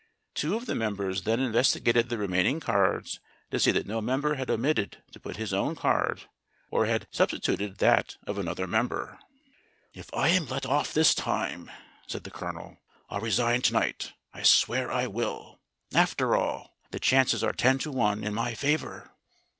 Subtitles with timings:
[0.33, 3.19] Two of the members then investigated the remaining cards
[3.51, 6.23] to see that no member had omitted to put in his own card
[6.71, 9.19] or had substituted that of another member.
[9.93, 11.69] "If I'm let off this time,"
[12.07, 12.79] said the Colonel,
[13.11, 15.59] "I'll resign to night; I swear I will.
[15.93, 19.11] After all, the chances are ten to one in my favor."